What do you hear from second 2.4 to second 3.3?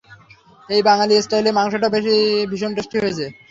ভীষণ টেস্টি হয়েছে!